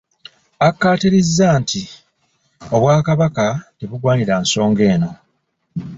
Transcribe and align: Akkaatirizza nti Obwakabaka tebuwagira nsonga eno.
Akkaatirizza 0.67 1.47
nti 1.61 1.81
Obwakabaka 2.75 3.45
tebuwagira 3.77 4.35
nsonga 4.43 4.83
eno. 4.93 5.11